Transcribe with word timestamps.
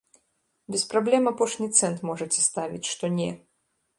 Без 0.75 0.85
праблем 0.93 1.29
апошні 1.33 1.67
цэнт 1.79 2.01
можаце 2.11 2.39
ставіць, 2.49 2.89
што 2.95 3.13
не. 3.21 3.29